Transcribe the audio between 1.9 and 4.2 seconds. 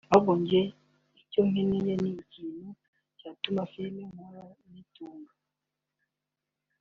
ni ikintu cyatuma filime